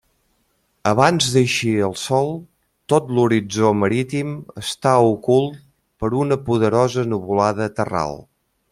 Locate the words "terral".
7.83-8.21